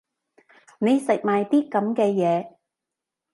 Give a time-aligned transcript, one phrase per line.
[0.79, 2.55] 你食埋啲噉嘅嘢